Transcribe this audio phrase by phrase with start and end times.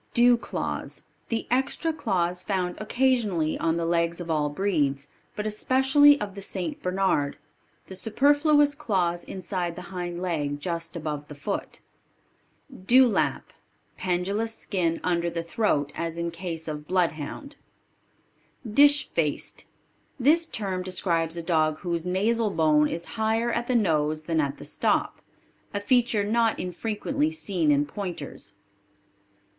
[0.15, 1.03] Dew claws.
[1.29, 6.41] The extra claws found occasionally on the legs of all breeds, but especially of the
[6.41, 6.81] St.
[6.81, 7.37] Bernard;
[7.85, 11.81] the superfluous claws inside the hind leg just above the foot.
[12.73, 13.53] Dewlap.
[13.95, 17.55] Pendulous skin under the throat as in case of Blood hound.
[18.67, 19.65] Dish faced.
[20.19, 24.57] This term describes a dog whose nasal bone is higher at the nose than at
[24.57, 25.21] the stop
[25.75, 28.55] a feature not infrequently seen in pointers.